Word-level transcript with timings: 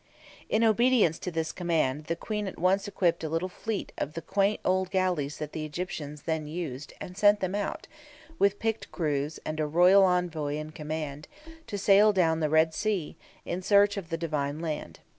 In 0.49 0.63
obedience 0.63 1.19
to 1.19 1.29
this 1.29 1.51
command, 1.51 2.05
the 2.05 2.15
Queen 2.15 2.47
at 2.47 2.57
once 2.57 2.87
equipped 2.87 3.23
a 3.23 3.29
little 3.29 3.47
fleet 3.47 3.91
of 3.99 4.13
the 4.13 4.21
quaint 4.23 4.59
old 4.65 4.89
galleys 4.89 5.37
that 5.37 5.51
the 5.53 5.63
Egyptians 5.63 6.23
then 6.23 6.47
used 6.47 6.89
(Plate 6.89 7.01
1), 7.01 7.07
and 7.07 7.17
sent 7.19 7.39
them 7.39 7.53
out, 7.53 7.87
with 8.39 8.57
picked 8.57 8.91
crews, 8.91 9.39
and 9.45 9.59
a 9.59 9.67
royal 9.67 10.01
envoy 10.03 10.55
in 10.55 10.71
command, 10.71 11.27
to 11.67 11.77
sail 11.77 12.13
down 12.13 12.39
the 12.39 12.49
Red 12.49 12.73
Sea, 12.73 13.15
in 13.45 13.61
search 13.61 13.95
of 13.95 14.09
the 14.09 14.17
Divine 14.17 14.59
Land. 14.59 15.01